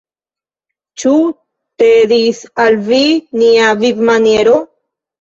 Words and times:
Ĉu 1.03 1.11
tedis 1.83 2.41
al 2.67 2.81
vi 2.91 3.05
nia 3.45 3.71
vivmaniero? 3.87 4.61